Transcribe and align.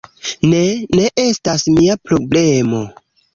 Ne, 0.53 0.61
ne 0.99 1.03
estas 1.25 1.67
mia 1.75 1.99
problemo 2.09 2.81